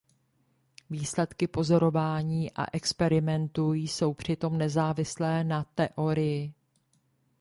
Výsledky 0.89 1.47
pozorování 1.47 2.51
a 2.51 2.65
experimentu 2.73 3.73
jsou 3.73 4.13
přitom 4.13 4.57
nezávislé 4.57 5.43
na 5.43 5.63
teorii. 5.63 6.53